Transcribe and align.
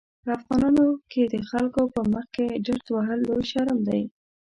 په 0.23 0.29
افغانانو 0.37 0.85
کې 1.11 1.23
د 1.33 1.35
خلکو 1.49 1.81
په 1.93 2.01
مخکې 2.13 2.45
ډرت 2.65 2.85
وهل 2.91 3.19
لوی 3.27 3.43
شرم 3.51 3.77
دی. 3.89 4.01